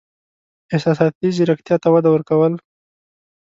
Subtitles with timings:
[0.73, 2.53] احساساتي زیرکتیا ته وده ورکول: